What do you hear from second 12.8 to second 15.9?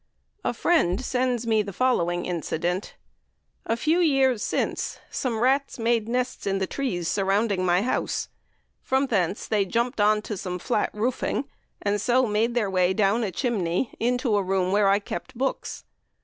down a chimney into a room where I kept books.